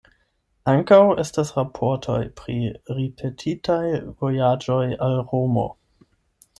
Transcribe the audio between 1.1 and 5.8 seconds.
estas raportoj pri ripetitaj vojaĝoj al Romo.